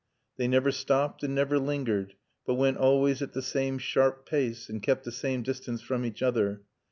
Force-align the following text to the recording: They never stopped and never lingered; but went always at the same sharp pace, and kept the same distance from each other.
They 0.37 0.47
never 0.47 0.71
stopped 0.71 1.21
and 1.23 1.35
never 1.35 1.59
lingered; 1.59 2.15
but 2.43 2.55
went 2.55 2.77
always 2.77 3.21
at 3.21 3.33
the 3.33 3.41
same 3.43 3.77
sharp 3.77 4.25
pace, 4.25 4.67
and 4.67 4.81
kept 4.81 5.03
the 5.03 5.11
same 5.11 5.43
distance 5.43 5.81
from 5.83 6.05
each 6.07 6.23
other. 6.23 6.63